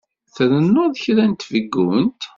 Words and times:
Trennuḍ 0.35 0.93
kra 1.03 1.25
n 1.29 1.33
tfeggunt? 1.33 2.21